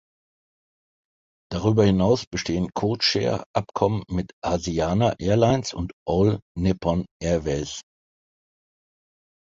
Darüber 1.51 1.83
hinaus 1.85 2.25
bestehen 2.25 2.69
Codeshare-Abkommen 2.73 4.01
mit 4.09 4.31
Asiana 4.43 5.13
Airlines 5.19 5.75
und 5.75 5.91
All 6.07 6.39
Nippon 6.57 7.05
Airways. 7.21 7.81